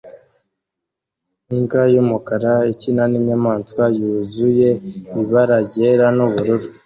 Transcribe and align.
Imbwa 1.55 1.81
yumukara 1.93 2.53
ikina 2.73 3.03
ninyamaswa 3.11 3.83
yuzuye 3.97 4.69
ibara 5.21 5.57
ryera 5.67 6.05
nubururu 6.15 6.67